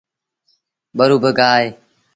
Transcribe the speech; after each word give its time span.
ٻرو 0.97 1.17
باگآه 1.23 1.51
اهي۔ 1.57 1.67